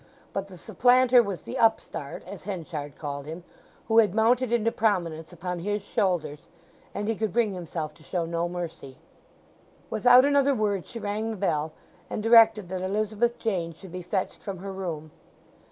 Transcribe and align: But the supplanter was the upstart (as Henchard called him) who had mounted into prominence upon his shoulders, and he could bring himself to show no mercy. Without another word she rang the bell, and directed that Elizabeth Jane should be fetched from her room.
But 0.33 0.47
the 0.47 0.57
supplanter 0.57 1.21
was 1.21 1.43
the 1.43 1.59
upstart 1.59 2.23
(as 2.25 2.45
Henchard 2.45 2.97
called 2.97 3.27
him) 3.27 3.43
who 3.87 3.99
had 3.99 4.15
mounted 4.15 4.51
into 4.51 4.71
prominence 4.71 5.31
upon 5.31 5.59
his 5.59 5.83
shoulders, 5.83 6.39
and 6.95 7.07
he 7.07 7.13
could 7.15 7.31
bring 7.31 7.53
himself 7.53 7.93
to 7.93 8.01
show 8.03 8.25
no 8.25 8.49
mercy. 8.49 8.97
Without 9.91 10.25
another 10.25 10.55
word 10.55 10.87
she 10.87 10.97
rang 10.97 11.29
the 11.29 11.37
bell, 11.37 11.73
and 12.09 12.23
directed 12.23 12.67
that 12.69 12.81
Elizabeth 12.81 13.37
Jane 13.37 13.75
should 13.75 13.91
be 13.91 14.01
fetched 14.01 14.41
from 14.41 14.57
her 14.57 14.73
room. 14.73 15.11